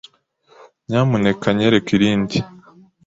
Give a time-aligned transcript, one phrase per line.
[0.87, 2.37] Nyamuneka nyereka irindi.